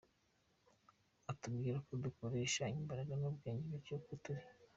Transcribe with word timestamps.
Atubwira 1.31 1.77
ko 1.85 1.91
dukoresha 2.03 2.63
imbaraga 2.79 3.13
n’ubwenge 3.19 3.65
bityo 3.73 3.95
ko 4.05 4.13
turi 4.23 4.43